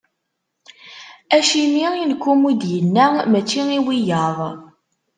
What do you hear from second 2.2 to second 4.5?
umi d-inna mačči i wiyiḍ?